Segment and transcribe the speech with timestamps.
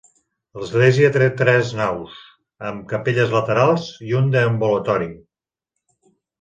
[0.61, 2.15] L'església té tres naus
[2.71, 5.15] amb capelles laterals i un deambulatori.